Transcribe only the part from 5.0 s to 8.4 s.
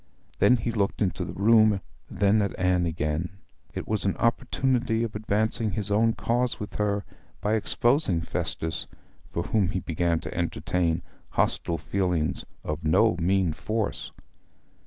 of advancing his own cause with her by exposing